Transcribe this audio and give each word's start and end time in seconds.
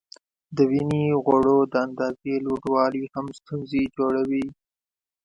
د 0.55 0.57
وینې 0.69 1.03
غوړو 1.23 1.57
د 1.71 1.73
اندازې 1.87 2.33
لوړوالی 2.45 3.03
هم 3.13 3.25
ستونزې 3.39 3.83
جوړوي. 3.95 4.45